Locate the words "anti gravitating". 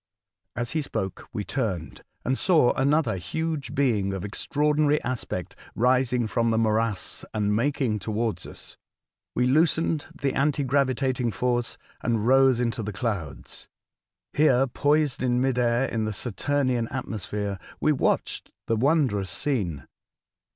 10.33-11.33